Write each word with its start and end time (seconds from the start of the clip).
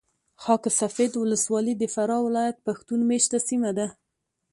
خاک 0.43 0.63
سفید 0.79 1.11
ولسوالي 1.17 1.73
د 1.77 1.83
فراه 1.93 2.21
ولایت 2.27 2.57
پښتون 2.67 2.99
مېشته 3.09 3.37
سیمه 3.49 3.71
ده. 3.77 3.87